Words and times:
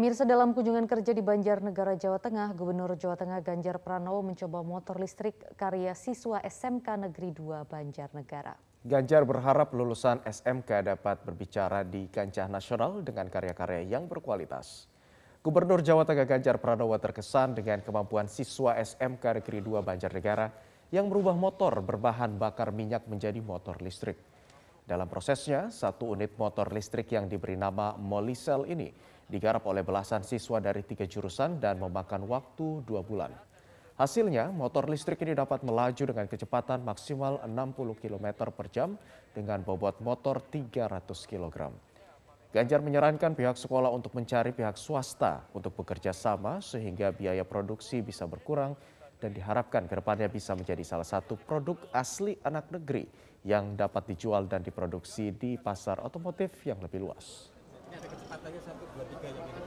Pemirsa 0.00 0.24
dalam 0.24 0.56
kunjungan 0.56 0.88
kerja 0.88 1.12
di 1.12 1.20
Banjarnegara, 1.20 1.92
Jawa 1.92 2.16
Tengah, 2.16 2.56
Gubernur 2.56 2.96
Jawa 2.96 3.20
Tengah 3.20 3.44
Ganjar 3.44 3.76
Pranowo 3.84 4.24
mencoba 4.24 4.64
motor 4.64 4.96
listrik 4.96 5.36
karya 5.60 5.92
siswa 5.92 6.40
SMK 6.40 7.04
Negeri 7.04 7.36
2 7.36 7.68
Banjarnegara. 7.68 8.56
Ganjar 8.80 9.28
berharap 9.28 9.76
lulusan 9.76 10.24
SMK 10.24 10.96
dapat 10.96 11.20
berbicara 11.20 11.84
di 11.84 12.08
kancah 12.08 12.48
nasional 12.48 13.04
dengan 13.04 13.28
karya-karya 13.28 13.92
yang 13.92 14.08
berkualitas. 14.08 14.88
Gubernur 15.44 15.84
Jawa 15.84 16.08
Tengah 16.08 16.24
Ganjar 16.24 16.56
Pranowo 16.56 16.96
terkesan 16.96 17.52
dengan 17.52 17.84
kemampuan 17.84 18.24
siswa 18.24 18.80
SMK 18.80 19.44
Negeri 19.44 19.60
2 19.60 19.84
Banjarnegara 19.84 20.48
yang 20.96 21.12
merubah 21.12 21.36
motor 21.36 21.76
berbahan 21.84 22.40
bakar 22.40 22.72
minyak 22.72 23.04
menjadi 23.04 23.44
motor 23.44 23.76
listrik. 23.84 24.16
Dalam 24.90 25.06
prosesnya, 25.06 25.70
satu 25.70 26.18
unit 26.18 26.34
motor 26.34 26.66
listrik 26.74 27.14
yang 27.14 27.30
diberi 27.30 27.54
nama 27.54 27.94
Molisel 27.94 28.66
ini 28.66 28.90
digarap 29.30 29.62
oleh 29.70 29.86
belasan 29.86 30.26
siswa 30.26 30.58
dari 30.58 30.82
tiga 30.82 31.06
jurusan 31.06 31.62
dan 31.62 31.78
memakan 31.78 32.26
waktu 32.26 32.82
dua 32.82 32.98
bulan. 32.98 33.30
Hasilnya, 33.94 34.50
motor 34.50 34.90
listrik 34.90 35.22
ini 35.22 35.38
dapat 35.38 35.62
melaju 35.62 36.10
dengan 36.10 36.26
kecepatan 36.26 36.82
maksimal 36.82 37.38
60 37.46 38.02
km 38.02 38.50
per 38.50 38.66
jam 38.74 38.98
dengan 39.30 39.62
bobot 39.62 40.02
motor 40.02 40.42
300 40.42 41.06
kg. 41.06 41.70
Ganjar 42.50 42.82
menyarankan 42.82 43.38
pihak 43.38 43.54
sekolah 43.62 43.94
untuk 43.94 44.10
mencari 44.18 44.50
pihak 44.50 44.74
swasta 44.74 45.46
untuk 45.54 45.70
bekerja 45.78 46.10
sama 46.10 46.58
sehingga 46.58 47.14
biaya 47.14 47.46
produksi 47.46 48.02
bisa 48.02 48.26
berkurang 48.26 48.74
dan 49.20 49.36
diharapkan 49.36 49.84
ke 49.84 49.94
depannya 50.00 50.32
bisa 50.32 50.56
menjadi 50.56 50.80
salah 50.80 51.04
satu 51.04 51.36
produk 51.36 51.76
asli 51.92 52.40
anak 52.40 52.72
negeri 52.72 53.04
yang 53.44 53.76
dapat 53.76 54.16
dijual 54.16 54.48
dan 54.48 54.64
diproduksi 54.64 55.36
di 55.36 55.60
pasar 55.60 56.00
otomotif 56.00 56.56
yang 56.64 56.80
lebih 56.80 57.04
luas. 57.04 57.52
Ada 57.92 58.08
kecepatannya 58.08 58.60
satu 58.64 58.84
dua 58.96 59.04
tiga 59.04 59.28
yang 59.28 59.44
ini. 59.44 59.60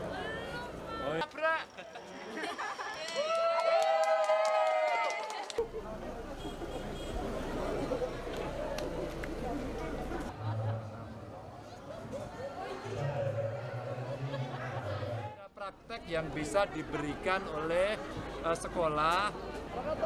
Praktek 15.53 16.03
yang 16.11 16.27
bisa 16.35 16.67
diberikan 16.75 17.39
oleh 17.55 17.95
uh, 18.43 18.57
sekolah 18.57 19.31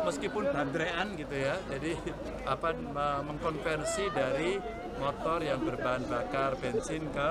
meskipun 0.07 0.47
bandrean 0.47 1.17
gitu 1.19 1.35
ya 1.35 1.59
jadi 1.67 1.91
apa 2.47 2.71
mengkonversi 3.25 4.07
dari 4.15 4.55
motor 4.97 5.39
yang 5.45 5.61
berbahan 5.61 6.03
bakar 6.09 6.57
bensin 6.57 7.05
ke 7.13 7.29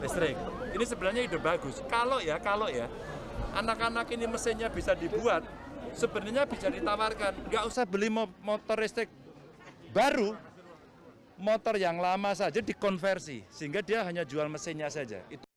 listrik. 0.00 0.38
Ini 0.72 0.84
sebenarnya 0.86 1.26
ide 1.26 1.38
bagus. 1.42 1.82
Kalau 1.90 2.22
ya, 2.22 2.38
kalau 2.38 2.70
ya, 2.70 2.86
anak-anak 3.58 4.06
ini 4.14 4.30
mesinnya 4.30 4.70
bisa 4.70 4.94
dibuat, 4.94 5.42
sebenarnya 5.94 6.46
bisa 6.46 6.70
ditawarkan. 6.70 7.50
Nggak 7.50 7.64
usah 7.66 7.84
beli 7.84 8.08
motor 8.40 8.78
listrik 8.78 9.10
baru, 9.90 10.38
motor 11.36 11.74
yang 11.76 11.98
lama 11.98 12.30
saja 12.32 12.62
dikonversi, 12.62 13.42
sehingga 13.50 13.82
dia 13.82 14.06
hanya 14.06 14.22
jual 14.22 14.46
mesinnya 14.46 14.86
saja. 14.86 15.18
Itu 15.26 15.49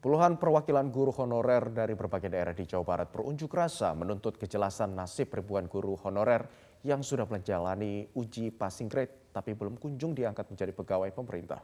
Puluhan 0.00 0.40
perwakilan 0.40 0.88
guru 0.88 1.12
honorer 1.12 1.76
dari 1.76 1.92
berbagai 1.92 2.32
daerah 2.32 2.56
di 2.56 2.64
Jawa 2.64 2.88
Barat 2.88 3.12
berunjuk 3.12 3.52
rasa 3.52 3.92
menuntut 3.92 4.40
kejelasan 4.40 4.96
nasib 4.96 5.28
ribuan 5.28 5.68
guru 5.68 5.92
honorer 6.00 6.48
yang 6.80 7.04
sudah 7.04 7.28
menjalani 7.28 8.08
uji 8.16 8.48
passing 8.48 8.88
grade 8.88 9.28
tapi 9.28 9.52
belum 9.52 9.76
kunjung 9.76 10.16
diangkat 10.16 10.48
menjadi 10.48 10.72
pegawai 10.72 11.12
pemerintah. 11.12 11.60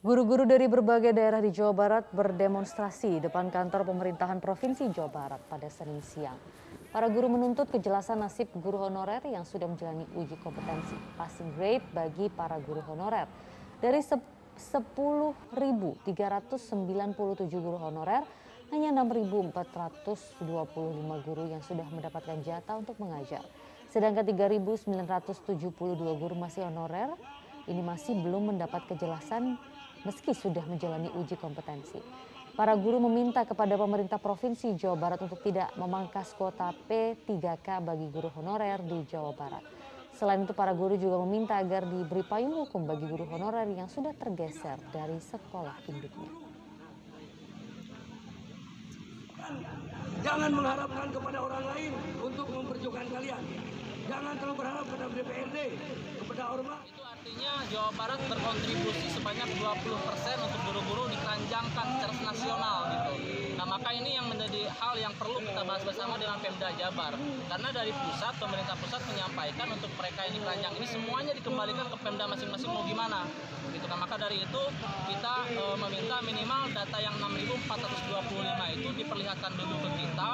Guru-guru 0.00 0.48
dari 0.48 0.64
berbagai 0.64 1.12
daerah 1.12 1.44
di 1.44 1.52
Jawa 1.52 1.76
Barat 1.76 2.04
berdemonstrasi 2.08 3.20
depan 3.20 3.52
kantor 3.52 3.84
pemerintahan 3.84 4.40
Provinsi 4.40 4.88
Jawa 4.88 5.12
Barat 5.12 5.44
pada 5.44 5.68
Senin 5.68 6.00
siang. 6.00 6.40
Para 6.88 7.12
guru 7.12 7.28
menuntut 7.28 7.68
kejelasan 7.68 8.24
nasib 8.24 8.48
guru 8.64 8.80
honorer 8.80 9.20
yang 9.28 9.44
sudah 9.44 9.68
menjalani 9.68 10.08
uji 10.16 10.40
kompetensi 10.40 10.96
passing 11.20 11.52
grade 11.52 11.84
bagi 11.92 12.32
para 12.32 12.56
guru 12.64 12.80
honorer. 12.88 13.28
Dari 13.76 14.00
10.397 14.56 15.64
guru 17.50 17.78
honorer, 17.78 18.22
hanya 18.72 18.90
6.425 19.04 20.42
guru 21.26 21.44
yang 21.46 21.62
sudah 21.62 21.86
mendapatkan 21.90 22.40
jatah 22.42 22.80
untuk 22.80 22.98
mengajar. 22.98 23.44
Sedangkan 23.92 24.26
3.972 24.26 25.70
guru 26.18 26.34
masih 26.34 26.66
honorer, 26.66 27.14
ini 27.70 27.80
masih 27.80 28.18
belum 28.18 28.54
mendapat 28.54 28.84
kejelasan 28.90 29.54
meski 30.04 30.36
sudah 30.36 30.66
menjalani 30.68 31.08
uji 31.14 31.38
kompetensi. 31.40 32.02
Para 32.54 32.78
guru 32.78 33.02
meminta 33.02 33.42
kepada 33.42 33.74
pemerintah 33.74 34.22
Provinsi 34.22 34.78
Jawa 34.78 34.94
Barat 34.94 35.18
untuk 35.26 35.42
tidak 35.42 35.74
memangkas 35.74 36.38
kuota 36.38 36.70
P3K 36.86 37.82
bagi 37.82 38.06
guru 38.14 38.30
honorer 38.38 38.78
di 38.78 39.02
Jawa 39.10 39.34
Barat. 39.34 39.83
Selain 40.14 40.46
itu 40.46 40.54
para 40.54 40.70
guru 40.70 40.94
juga 40.94 41.18
meminta 41.26 41.58
agar 41.58 41.82
diberi 41.90 42.22
payung 42.22 42.54
hukum 42.54 42.86
bagi 42.86 43.02
guru 43.02 43.26
honorer 43.26 43.66
yang 43.74 43.90
sudah 43.90 44.14
tergeser 44.14 44.78
dari 44.94 45.18
sekolah 45.18 45.74
induknya. 45.90 46.30
Jangan 50.24 50.50
mengharapkan 50.54 51.08
kepada 51.12 51.38
orang 51.42 51.64
lain 51.74 51.92
untuk 52.22 52.46
memperjuangkan 52.48 53.06
kalian. 53.10 53.42
Jangan 54.04 54.34
terlalu 54.36 54.56
berharap 54.60 54.84
kepada 54.88 55.04
DPRD, 55.16 55.56
kepada 56.20 56.42
ormas. 56.54 56.80
Itu 56.88 57.02
artinya 57.04 57.52
Jawa 57.72 57.90
Barat 57.98 58.20
berkontribusi 58.28 59.06
sebanyak 59.16 59.48
20% 59.58 60.46
untuk 60.46 60.60
guru-guru 60.64 61.04
dikeranjangkan 61.10 61.86
secara 61.98 62.14
nasional 62.22 62.78
gitu. 62.88 63.13
Maka 63.74 63.90
ini 63.90 64.14
yang 64.14 64.30
menjadi 64.30 64.70
hal 64.78 64.94
yang 65.02 65.10
perlu 65.18 65.42
kita 65.42 65.66
bahas 65.66 65.82
bersama 65.82 66.14
dengan 66.14 66.38
Pemda 66.38 66.70
Jabar. 66.78 67.10
Karena 67.50 67.68
dari 67.74 67.90
pusat, 67.90 68.30
pemerintah 68.38 68.78
pusat 68.78 69.02
menyampaikan 69.02 69.66
untuk 69.66 69.90
mereka 69.98 70.22
yang 70.30 70.38
dikeranjang 70.38 70.74
ini 70.78 70.86
semuanya 70.86 71.32
dikembalikan 71.34 71.90
ke 71.90 71.96
Pemda 71.98 72.22
masing-masing 72.30 72.70
mau 72.70 72.86
gimana. 72.86 73.26
Gitu 73.74 73.82
kan. 73.90 73.98
Maka 73.98 74.14
dari 74.14 74.46
itu 74.46 74.62
kita 75.10 75.34
e, 75.58 75.62
meminta 75.74 76.22
minimal 76.22 76.70
data 76.70 76.98
yang 77.02 77.18
6.425 77.18 78.78
itu 78.78 78.88
diperlihatkan 78.94 79.52
dulu 79.58 79.74
ke 79.82 79.90
kita 80.06 80.30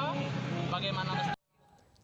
bagaimana 0.69 1.33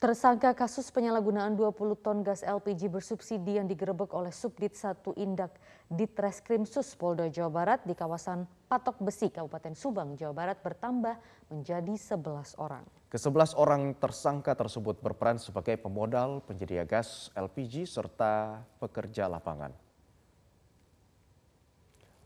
Tersangka 0.01 0.57
kasus 0.57 0.89
penyalahgunaan 0.89 1.53
20 1.53 2.01
ton 2.01 2.25
gas 2.25 2.41
LPG 2.41 2.89
bersubsidi 2.89 3.61
yang 3.61 3.69
digerebek 3.69 4.09
oleh 4.13 4.33
Subdit 4.33 4.73
1 4.73 5.05
Indak 5.21 5.53
Ditreskrimsus 5.85 6.97
Polda 6.97 7.29
Jawa 7.29 7.49
Barat 7.53 7.85
di 7.85 7.93
kawasan 7.93 8.56
Patok 8.67 8.99
Besi, 8.99 9.31
Kabupaten 9.31 9.71
Subang, 9.71 10.19
Jawa 10.19 10.35
Barat 10.35 10.59
bertambah 10.59 11.15
menjadi 11.47 11.95
11 11.95 12.59
orang. 12.59 12.83
Kesebelas 13.07 13.55
orang 13.55 13.95
tersangka 13.95 14.51
tersebut 14.59 14.99
berperan 14.99 15.39
sebagai 15.39 15.79
pemodal, 15.79 16.43
penyedia 16.43 16.83
gas 16.83 17.31
LPG, 17.31 17.87
serta 17.87 18.59
pekerja 18.83 19.31
lapangan. 19.31 19.71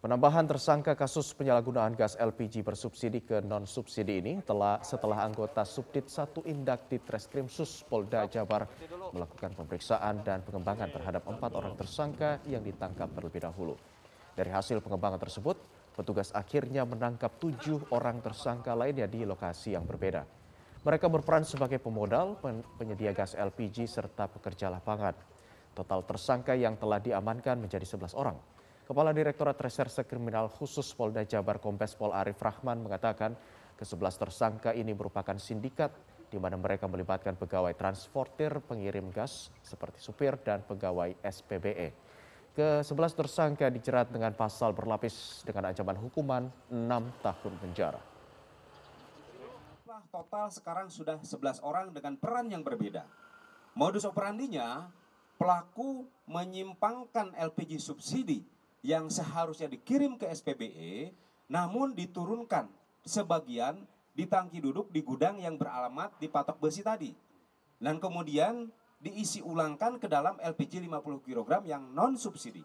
Penambahan 0.01 0.49
tersangka 0.49 0.97
kasus 0.97 1.29
penyalahgunaan 1.37 1.93
gas 1.93 2.17
LPG 2.17 2.65
bersubsidi 2.65 3.21
ke 3.21 3.37
non-subsidi 3.45 4.17
ini 4.17 4.33
telah 4.41 4.81
setelah 4.81 5.21
anggota 5.21 5.61
Subdit 5.61 6.09
1 6.09 6.41
Indak 6.49 6.89
di 6.89 6.97
Treskrimsus 6.97 7.85
Polda 7.85 8.25
Jabar 8.25 8.65
melakukan 9.13 9.53
pemeriksaan 9.53 10.25
dan 10.25 10.41
pengembangan 10.41 10.89
terhadap 10.89 11.21
empat 11.29 11.53
orang 11.53 11.77
tersangka 11.77 12.41
yang 12.49 12.65
ditangkap 12.65 13.13
terlebih 13.13 13.45
dahulu. 13.45 13.77
Dari 14.33 14.49
hasil 14.49 14.81
pengembangan 14.81 15.21
tersebut, 15.21 15.70
petugas 15.95 16.31
akhirnya 16.31 16.87
menangkap 16.87 17.35
tujuh 17.37 17.91
orang 17.91 18.23
tersangka 18.23 18.71
lainnya 18.73 19.05
di 19.05 19.27
lokasi 19.27 19.75
yang 19.75 19.83
berbeda. 19.83 20.23
Mereka 20.81 21.13
berperan 21.13 21.45
sebagai 21.45 21.77
pemodal, 21.77 22.41
penyedia 22.79 23.13
gas 23.13 23.37
LPG, 23.37 23.85
serta 23.85 24.25
pekerja 24.25 24.73
lapangan. 24.73 25.13
Total 25.77 26.01
tersangka 26.01 26.57
yang 26.57 26.73
telah 26.75 26.97
diamankan 26.97 27.61
menjadi 27.61 27.85
11 27.85 28.17
orang. 28.17 28.33
Kepala 28.81 29.13
Direktorat 29.13 29.55
Reserse 29.61 30.03
Kriminal 30.03 30.49
Khusus 30.49 30.89
Polda 30.97 31.21
Jabar 31.23 31.61
Kombes 31.61 31.93
Pol 31.93 32.11
Arif 32.11 32.41
Rahman 32.41 32.81
mengatakan 32.81 33.37
ke-11 33.77 34.15
tersangka 34.19 34.73
ini 34.73 34.91
merupakan 34.91 35.37
sindikat 35.37 35.93
di 36.27 36.41
mana 36.41 36.57
mereka 36.57 36.89
melibatkan 36.89 37.37
pegawai 37.37 37.75
transportir 37.77 38.51
pengirim 38.63 39.07
gas 39.13 39.53
seperti 39.61 39.99
supir 40.01 40.33
dan 40.41 40.63
pegawai 40.63 41.13
SPBE. 41.23 41.93
Ke-11 42.51 43.15
tersangka 43.15 43.71
dijerat 43.71 44.11
dengan 44.11 44.35
pasal 44.35 44.75
berlapis 44.75 45.39
dengan 45.47 45.71
ancaman 45.71 45.95
hukuman 45.95 46.43
6 46.67 47.23
tahun 47.23 47.53
penjara. 47.63 48.01
Total 50.11 50.51
sekarang 50.51 50.91
sudah 50.91 51.15
11 51.23 51.63
orang 51.63 51.95
dengan 51.95 52.19
peran 52.19 52.51
yang 52.51 52.59
berbeda. 52.59 53.07
Modus 53.71 54.03
operandinya, 54.03 54.91
pelaku 55.39 56.03
menyimpangkan 56.27 57.31
LPG 57.39 57.79
subsidi 57.79 58.43
yang 58.83 59.07
seharusnya 59.07 59.71
dikirim 59.71 60.19
ke 60.19 60.27
SPBE 60.27 61.15
namun 61.47 61.95
diturunkan 61.95 62.67
sebagian 63.07 63.87
di 64.11 64.27
tangki 64.27 64.59
duduk 64.59 64.91
di 64.91 64.99
gudang 64.99 65.39
yang 65.39 65.55
beralamat 65.55 66.11
di 66.19 66.27
patok 66.27 66.59
besi 66.59 66.83
tadi. 66.83 67.15
Dan 67.79 67.97
kemudian 68.03 68.67
diisi 69.01 69.41
ulangkan 69.41 69.97
ke 69.97 70.05
dalam 70.05 70.37
LPG 70.37 70.85
50 70.85 71.25
kg 71.25 71.49
yang 71.65 71.89
non 71.91 72.13
subsidi. 72.13 72.61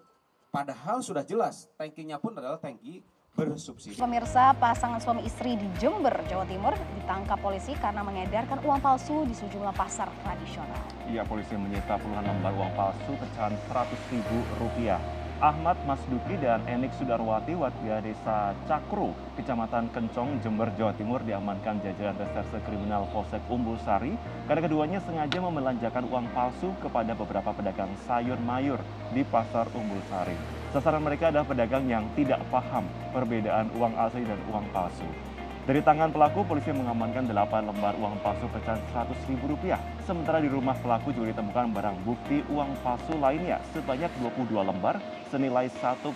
Padahal 0.52 1.00
sudah 1.00 1.24
jelas 1.24 1.68
tangkinya 1.80 2.20
pun 2.20 2.36
adalah 2.36 2.60
tangki 2.60 3.00
bersubsidi. 3.36 4.00
Pemirsa, 4.00 4.56
pasangan 4.56 4.96
suami 4.96 5.28
istri 5.28 5.60
di 5.60 5.68
Jember, 5.76 6.12
Jawa 6.24 6.48
Timur 6.48 6.72
ditangkap 6.96 7.36
polisi 7.44 7.76
karena 7.76 8.00
mengedarkan 8.00 8.64
uang 8.64 8.80
palsu 8.80 9.28
di 9.28 9.36
sejumlah 9.36 9.76
pasar 9.76 10.08
tradisional. 10.24 10.80
Iya, 11.04 11.22
polisi 11.28 11.52
menyita 11.52 12.00
puluhan 12.00 12.24
lembar 12.24 12.56
uang 12.56 12.72
palsu 12.72 13.12
pecahan 13.20 13.52
100 13.68 14.12
ribu 14.12 14.36
rupiah. 14.56 15.00
Ahmad 15.36 15.76
Masduki 15.84 16.40
dan 16.40 16.64
Enik 16.64 16.96
Sudarwati 16.96 17.52
warga 17.52 18.00
desa 18.00 18.56
Cakru, 18.64 19.12
Kecamatan 19.36 19.92
Kencong, 19.92 20.40
Jember, 20.40 20.72
Jawa 20.80 20.96
Timur 20.96 21.20
diamankan 21.20 21.76
jajaran 21.84 22.16
Reserse 22.16 22.56
Kriminal 22.64 23.04
Polsek 23.12 23.44
Umbul 23.52 23.76
Sari 23.84 24.16
karena 24.48 24.64
keduanya 24.64 24.98
sengaja 25.04 25.36
membelanjakan 25.36 26.08
uang 26.08 26.32
palsu 26.32 26.72
kepada 26.80 27.12
beberapa 27.12 27.52
pedagang 27.52 27.92
sayur 28.08 28.40
mayur 28.48 28.80
di 29.12 29.28
Pasar 29.28 29.68
Umbul 29.76 30.00
Sari. 30.08 30.40
Sasaran 30.72 31.04
mereka 31.04 31.28
adalah 31.28 31.44
pedagang 31.44 31.84
yang 31.84 32.08
tidak 32.16 32.40
paham 32.48 32.88
perbedaan 33.12 33.68
uang 33.76 33.92
asli 33.92 34.24
dan 34.24 34.40
uang 34.48 34.64
palsu. 34.72 35.35
Dari 35.66 35.82
tangan 35.82 36.14
pelaku, 36.14 36.46
polisi 36.46 36.70
mengamankan 36.70 37.26
8 37.26 37.66
lembar 37.66 37.98
uang 37.98 38.22
palsu 38.22 38.46
pecahan 38.54 38.78
Rp100.000. 38.94 39.74
Sementara 40.06 40.38
di 40.38 40.46
rumah 40.46 40.78
pelaku 40.78 41.10
juga 41.10 41.34
ditemukan 41.34 41.74
barang 41.74 42.06
bukti 42.06 42.46
uang 42.54 42.70
palsu 42.86 43.18
lainnya 43.18 43.58
sebanyak 43.74 44.06
22 44.22 44.62
lembar 44.62 45.02
senilai 45.26 45.66
1,4 45.66 46.06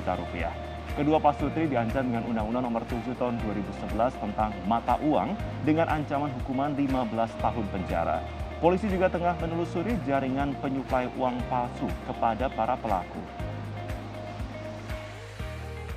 juta 0.00 0.12
rupiah. 0.16 0.56
Kedua 0.96 1.20
pasutri 1.20 1.68
diancam 1.68 2.08
dengan 2.08 2.24
Undang-Undang 2.32 2.64
Nomor 2.72 2.82
7 2.88 3.04
Tahun 3.20 3.36
2011 3.44 4.16
tentang 4.16 4.50
mata 4.64 4.96
uang 5.04 5.36
dengan 5.68 5.84
ancaman 5.92 6.32
hukuman 6.40 6.72
15 6.72 7.36
tahun 7.36 7.66
penjara. 7.76 8.24
Polisi 8.64 8.88
juga 8.88 9.12
tengah 9.12 9.36
menelusuri 9.44 9.92
jaringan 10.08 10.56
penyuplai 10.64 11.04
uang 11.20 11.36
palsu 11.52 11.84
kepada 12.08 12.48
para 12.48 12.80
pelaku. 12.80 13.20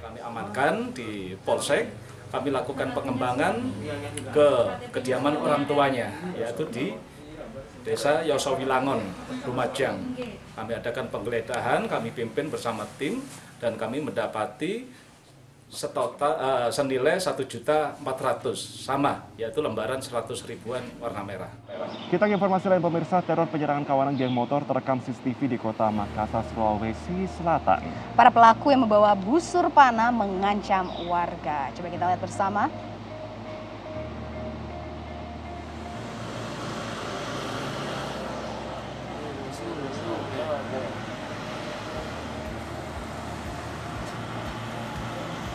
Kami 0.03 0.19
amankan 0.19 0.91
di 0.91 1.39
Polsek 1.47 2.11
kami 2.33 2.49
lakukan 2.49 2.89
pengembangan 2.97 3.61
ke 4.33 4.49
kediaman 4.89 5.37
orang 5.37 5.69
tuanya, 5.69 6.09
yaitu 6.33 6.65
di 6.73 6.85
Desa 7.85 8.25
Yosowilangon, 8.25 9.05
Lumajang. 9.45 10.17
Kami 10.57 10.71
adakan 10.73 11.13
penggeledahan, 11.13 11.85
kami 11.85 12.09
pimpin 12.09 12.49
bersama 12.49 12.89
tim, 12.97 13.21
dan 13.61 13.77
kami 13.77 14.01
mendapati 14.01 14.89
setota, 15.73 16.29
uh, 16.37 16.69
senilai 16.69 17.17
1 17.17 17.33
juta 17.49 17.97
400 17.97 18.53
sama 18.85 19.25
yaitu 19.35 19.59
lembaran 19.59 19.97
100 19.97 20.29
ribuan 20.45 20.85
warna 21.01 21.25
merah. 21.25 21.51
Kita 22.13 22.29
ke 22.29 22.37
informasi 22.37 22.69
lain 22.69 22.83
pemirsa, 22.85 23.25
teror 23.25 23.49
penyerangan 23.49 23.83
kawanan 23.83 24.13
geng 24.13 24.29
motor 24.29 24.61
terekam 24.63 25.01
CCTV 25.01 25.49
di 25.49 25.57
kota 25.57 25.89
Makassar, 25.89 26.45
Sulawesi 26.53 27.25
Selatan. 27.41 27.81
Para 28.13 28.29
pelaku 28.29 28.69
yang 28.69 28.85
membawa 28.85 29.17
busur 29.17 29.65
panah 29.73 30.13
mengancam 30.13 30.93
warga. 31.09 31.73
Coba 31.73 31.87
kita 31.89 32.05
lihat 32.13 32.21
bersama. 32.21 32.69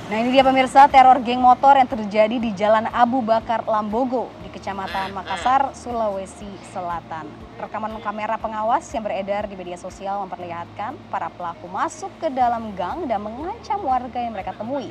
Nah 0.08 0.25
ini 0.25 0.32
dia 0.32 0.40
pemirsa 0.40 0.88
teror 0.88 1.20
geng 1.20 1.37
motor 1.37 1.76
yang 1.76 1.84
terjadi 1.84 2.40
di 2.40 2.56
Jalan 2.56 2.88
Abu 2.96 3.20
Bakar 3.20 3.60
Lambogo 3.69 4.32
di 4.40 4.49
Kecamatan 4.49 5.12
Makassar, 5.12 5.76
Sulawesi 5.76 6.49
Selatan. 6.72 7.28
Rekaman 7.60 8.00
kamera 8.00 8.40
pengawas 8.40 8.88
yang 8.96 9.05
beredar 9.05 9.44
di 9.44 9.52
media 9.52 9.76
sosial 9.76 10.25
memperlihatkan 10.25 10.96
para 11.12 11.28
pelaku 11.28 11.69
masuk 11.69 12.08
ke 12.25 12.32
dalam 12.32 12.72
gang 12.72 13.05
dan 13.05 13.20
mengancam 13.20 13.84
warga 13.84 14.16
yang 14.16 14.32
mereka 14.32 14.56
temui. 14.56 14.88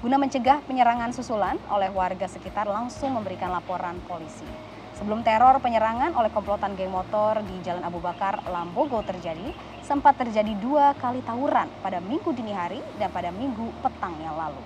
Guna 0.00 0.16
mencegah 0.16 0.64
penyerangan 0.64 1.12
susulan 1.12 1.60
oleh 1.68 1.92
warga 1.92 2.24
sekitar 2.24 2.64
langsung 2.64 3.12
memberikan 3.12 3.52
laporan 3.52 4.00
polisi. 4.08 4.48
Sebelum 4.94 5.26
teror 5.26 5.58
penyerangan 5.58 6.14
oleh 6.14 6.30
komplotan 6.30 6.78
geng 6.78 6.94
motor 6.94 7.42
di 7.42 7.58
Jalan 7.66 7.82
Abu 7.82 7.98
Bakar, 7.98 8.46
Lambogo 8.46 9.02
terjadi, 9.02 9.50
sempat 9.82 10.14
terjadi 10.14 10.54
dua 10.62 10.94
kali 11.02 11.18
tawuran 11.26 11.66
pada 11.82 11.98
minggu 11.98 12.30
dini 12.30 12.54
hari 12.54 12.78
dan 13.02 13.10
pada 13.10 13.34
minggu 13.34 13.74
petang 13.82 14.14
yang 14.22 14.38
lalu. 14.38 14.62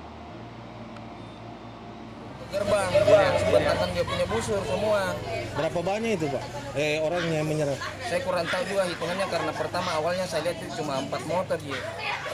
Gerbang, 2.48 2.88
dia 2.88 3.28
sebentar 3.44 3.76
dia 3.92 4.04
punya 4.08 4.24
busur 4.24 4.60
semua. 4.64 5.12
Berapa 5.52 5.80
banyak 5.84 6.16
itu 6.16 6.26
Pak? 6.32 6.44
Eh 6.80 6.96
orang 7.04 7.28
yang 7.28 7.44
menyerang? 7.44 7.76
Saya 8.08 8.24
kurang 8.24 8.48
tahu 8.48 8.64
juga 8.68 8.88
hitungannya 8.88 9.26
karena 9.28 9.52
pertama 9.52 9.92
awalnya 10.00 10.24
saya 10.24 10.48
lihat 10.48 10.56
itu 10.64 10.80
cuma 10.80 10.96
empat 10.96 11.28
motor 11.28 11.60
dia. 11.60 11.76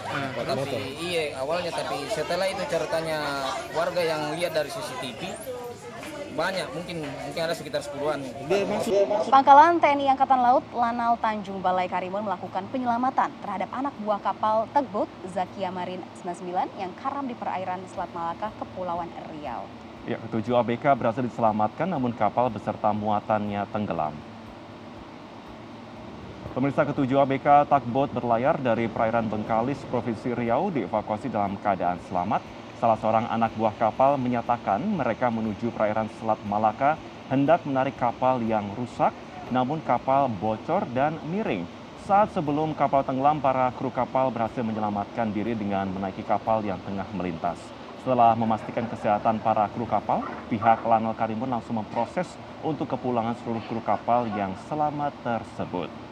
Hmm, 0.06 0.30
empat 0.30 0.44
tapi, 0.46 0.58
motor. 0.62 0.78
Iya 1.02 1.24
awalnya 1.42 1.70
tapi 1.74 1.98
setelah 2.14 2.46
itu 2.46 2.62
ceritanya 2.70 3.18
warga 3.74 4.02
yang 4.06 4.22
lihat 4.38 4.54
dari 4.54 4.70
CCTV 4.70 5.20
banyak 6.34 6.68
mungkin 6.74 7.06
mungkin 7.06 7.40
ada 7.46 7.54
sekitar 7.54 7.80
10-an. 7.80 8.20
Pangkalan 9.30 9.78
TNI 9.78 10.12
Angkatan 10.12 10.40
Laut 10.42 10.66
Lanal 10.74 11.14
Tanjung 11.22 11.62
Balai 11.62 11.86
Karimun 11.86 12.26
melakukan 12.26 12.66
penyelamatan 12.74 13.30
terhadap 13.40 13.70
anak 13.70 13.94
buah 14.02 14.20
kapal 14.20 14.66
tugboat 14.74 15.08
Zakia 15.30 15.70
Marin 15.70 16.02
99 16.20 16.50
yang 16.76 16.90
karam 16.98 17.24
di 17.24 17.38
perairan 17.38 17.80
Selat 17.94 18.10
Malaka, 18.10 18.50
Kepulauan 18.58 19.08
Riau. 19.30 19.64
Ya, 20.04 20.20
ketujuh 20.20 20.60
ABK 20.60 20.84
berhasil 20.98 21.24
diselamatkan 21.24 21.88
namun 21.88 22.12
kapal 22.12 22.52
beserta 22.52 22.92
muatannya 22.92 23.64
tenggelam. 23.72 24.12
Pemirsa 26.52 26.86
ketujuh 26.86 27.18
ABK 27.24 27.66
tugboat 27.66 28.14
berlayar 28.14 28.60
dari 28.60 28.86
perairan 28.86 29.26
Bengkalis, 29.26 29.80
Provinsi 29.88 30.34
Riau 30.36 30.70
dievakuasi 30.70 31.26
dalam 31.26 31.58
keadaan 31.58 31.98
selamat 32.06 32.63
Salah 32.84 33.00
seorang 33.00 33.24
anak 33.32 33.56
buah 33.56 33.72
kapal 33.80 34.20
menyatakan 34.20 34.76
mereka 34.84 35.32
menuju 35.32 35.72
perairan 35.72 36.04
Selat 36.20 36.36
Malaka 36.44 37.00
hendak 37.32 37.64
menarik 37.64 37.96
kapal 37.96 38.44
yang 38.44 38.60
rusak, 38.76 39.08
namun 39.48 39.80
kapal 39.80 40.28
bocor 40.28 40.84
dan 40.92 41.16
miring. 41.32 41.64
Saat 42.04 42.36
sebelum 42.36 42.76
kapal 42.76 43.00
tenggelam, 43.00 43.40
para 43.40 43.72
kru 43.72 43.88
kapal 43.88 44.28
berhasil 44.28 44.60
menyelamatkan 44.60 45.32
diri 45.32 45.56
dengan 45.56 45.88
menaiki 45.96 46.28
kapal 46.28 46.60
yang 46.60 46.76
tengah 46.84 47.08
melintas. 47.16 47.56
Setelah 48.04 48.36
memastikan 48.36 48.84
kesehatan 48.84 49.40
para 49.40 49.64
kru 49.72 49.88
kapal, 49.88 50.20
pihak 50.52 50.84
Lanal 50.84 51.16
Karimun 51.16 51.56
langsung 51.56 51.80
memproses 51.80 52.28
untuk 52.60 52.84
kepulangan 52.84 53.32
seluruh 53.40 53.64
kru 53.64 53.80
kapal 53.80 54.28
yang 54.36 54.52
selamat 54.68 55.16
tersebut. 55.24 56.03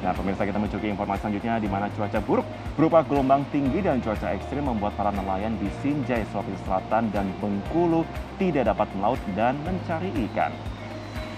Nah, 0.00 0.16
pemirsa 0.16 0.48
kita 0.48 0.56
menuju 0.56 0.80
informasi 0.80 1.20
selanjutnya 1.28 1.60
di 1.60 1.68
mana 1.68 1.92
cuaca 1.92 2.24
buruk 2.24 2.46
berupa 2.72 3.04
gelombang 3.04 3.44
tinggi 3.52 3.84
dan 3.84 4.00
cuaca 4.00 4.32
ekstrim 4.32 4.64
membuat 4.64 4.96
para 4.96 5.12
nelayan 5.12 5.52
di 5.60 5.68
Sinjai, 5.84 6.24
Sulawesi 6.32 6.56
Selatan 6.64 7.12
dan 7.12 7.28
Bengkulu 7.36 8.08
tidak 8.40 8.72
dapat 8.72 8.88
melaut 8.96 9.20
dan 9.36 9.60
mencari 9.60 10.08
ikan. 10.32 10.56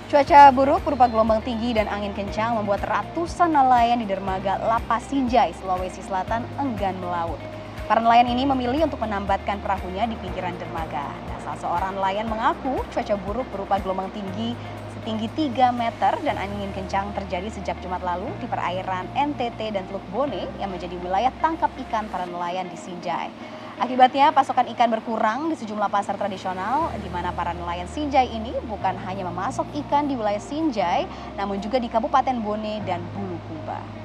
Cuaca 0.06 0.54
buruk 0.54 0.86
berupa 0.86 1.10
gelombang 1.10 1.42
tinggi 1.42 1.74
dan 1.74 1.90
angin 1.90 2.14
kencang 2.14 2.54
membuat 2.54 2.86
ratusan 2.86 3.50
nelayan 3.50 3.98
di 3.98 4.06
dermaga 4.06 4.62
Lapas 4.62 5.10
Sinjai, 5.10 5.50
Sulawesi 5.58 5.98
Selatan 6.06 6.46
enggan 6.62 6.94
melaut. 7.02 7.42
Para 7.90 7.98
nelayan 7.98 8.30
ini 8.30 8.46
memilih 8.46 8.86
untuk 8.86 9.02
menambatkan 9.02 9.58
perahunya 9.58 10.06
di 10.06 10.14
pinggiran 10.22 10.54
dermaga. 10.54 11.10
Nah, 11.26 11.38
salah 11.42 11.58
seorang 11.58 11.92
nelayan 11.98 12.30
mengaku 12.30 12.78
cuaca 12.94 13.18
buruk 13.26 13.48
berupa 13.50 13.82
gelombang 13.82 14.06
tinggi 14.14 14.54
setinggi 14.92 15.52
3 15.56 15.72
meter 15.72 16.12
dan 16.20 16.36
angin 16.36 16.68
kencang 16.76 17.16
terjadi 17.16 17.48
sejak 17.48 17.80
Jumat 17.80 18.04
lalu 18.04 18.28
di 18.38 18.46
perairan 18.46 19.08
NTT 19.16 19.72
dan 19.72 19.88
Teluk 19.88 20.04
Bone 20.12 20.44
yang 20.60 20.68
menjadi 20.68 20.94
wilayah 21.00 21.32
tangkap 21.40 21.72
ikan 21.88 22.12
para 22.12 22.28
nelayan 22.28 22.68
di 22.68 22.76
Sinjai. 22.76 23.32
Akibatnya 23.80 24.30
pasokan 24.30 24.68
ikan 24.76 24.92
berkurang 24.92 25.48
di 25.48 25.56
sejumlah 25.56 25.88
pasar 25.88 26.20
tradisional 26.20 26.92
di 27.00 27.08
mana 27.08 27.32
para 27.32 27.56
nelayan 27.56 27.88
Sinjai 27.88 28.28
ini 28.28 28.52
bukan 28.68 28.94
hanya 29.08 29.24
memasok 29.26 29.64
ikan 29.84 30.06
di 30.06 30.14
wilayah 30.14 30.38
Sinjai 30.38 31.08
namun 31.40 31.58
juga 31.58 31.80
di 31.80 31.88
Kabupaten 31.88 32.36
Bone 32.44 32.84
dan 32.84 33.00
Bulukumba. 33.16 34.01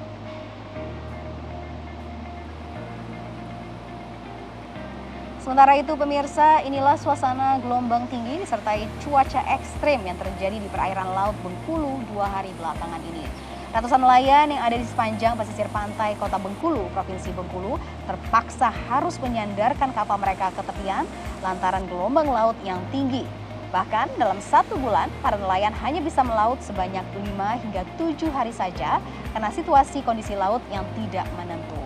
Sementara 5.48 5.80
itu 5.80 5.96
pemirsa, 5.96 6.60
inilah 6.68 7.00
suasana 7.00 7.56
gelombang 7.64 8.04
tinggi 8.12 8.36
disertai 8.44 8.84
cuaca 9.00 9.40
ekstrim 9.56 10.04
yang 10.04 10.20
terjadi 10.20 10.60
di 10.60 10.68
perairan 10.68 11.16
Laut 11.16 11.40
Bengkulu 11.40 12.04
dua 12.12 12.28
hari 12.28 12.52
belakangan 12.60 13.00
ini. 13.00 13.24
Ratusan 13.72 14.04
nelayan 14.04 14.52
yang 14.52 14.60
ada 14.60 14.76
di 14.76 14.84
sepanjang 14.84 15.40
pesisir 15.40 15.72
pantai 15.72 16.20
kota 16.20 16.36
Bengkulu, 16.36 16.92
Provinsi 16.92 17.32
Bengkulu, 17.32 17.80
terpaksa 18.12 18.76
harus 18.92 19.16
menyandarkan 19.24 19.96
kapal 19.96 20.20
mereka 20.20 20.52
ke 20.52 20.60
tepian 20.68 21.08
lantaran 21.40 21.88
gelombang 21.88 22.28
laut 22.28 22.60
yang 22.68 22.84
tinggi. 22.92 23.24
Bahkan 23.72 24.20
dalam 24.20 24.44
satu 24.44 24.76
bulan, 24.76 25.08
para 25.24 25.40
nelayan 25.40 25.72
hanya 25.80 26.04
bisa 26.04 26.28
melaut 26.28 26.60
sebanyak 26.60 27.08
5 27.24 27.64
hingga 27.64 27.88
7 27.96 28.36
hari 28.36 28.52
saja 28.52 29.00
karena 29.32 29.48
situasi 29.56 30.04
kondisi 30.04 30.36
laut 30.36 30.60
yang 30.68 30.84
tidak 31.00 31.24
menentu. 31.40 31.77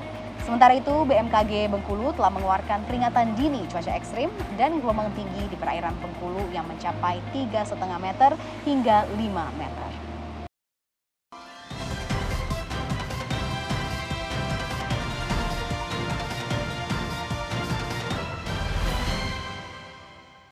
Sementara 0.41 0.74
itu, 0.74 1.05
BMKG 1.05 1.69
Bengkulu 1.69 2.17
telah 2.17 2.33
mengeluarkan 2.33 2.81
peringatan 2.89 3.38
dini 3.38 3.62
cuaca 3.69 3.93
ekstrim 3.93 4.33
dan 4.57 4.81
gelombang 4.81 5.13
tinggi 5.13 5.45
di 5.48 5.55
perairan 5.55 5.93
Bengkulu 6.01 6.50
yang 6.50 6.65
mencapai 6.65 7.21
3,5 7.29 7.77
meter 8.01 8.33
hingga 8.65 9.05
5 9.05 9.60
meter. 9.62 9.90